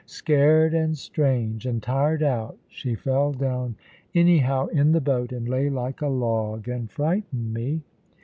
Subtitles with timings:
[0.07, 3.75] Scared, and strange, and tired out, she fell down
[4.15, 7.83] anyhow in the boat, and lay like a log, and frightened me.